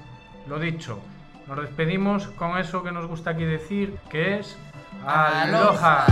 lo 0.47 0.59
dicho, 0.59 0.99
nos 1.47 1.61
despedimos 1.61 2.27
con 2.27 2.57
eso 2.57 2.83
que 2.83 2.91
nos 2.91 3.07
gusta 3.07 3.31
aquí 3.31 3.43
decir, 3.43 3.97
que 4.09 4.39
es... 4.39 4.57
¡Aloha! 5.05 6.05